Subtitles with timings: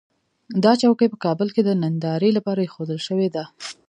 [0.63, 3.43] دا چوکۍ په کابل کې د نندارې لپاره اېښودل شوې ده.